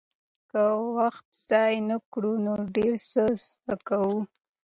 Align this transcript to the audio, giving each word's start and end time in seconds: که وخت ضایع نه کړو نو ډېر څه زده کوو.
که 0.49 0.61
وخت 0.97 1.25
ضایع 1.49 1.79
نه 1.89 1.97
کړو 2.11 2.33
نو 2.45 2.53
ډېر 2.75 2.93
څه 3.11 3.23
زده 3.45 3.75
کوو. 3.87 4.17